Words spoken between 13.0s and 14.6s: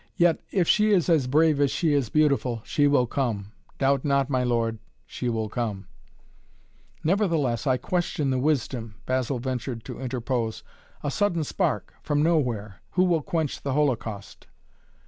will quench the holocaust?"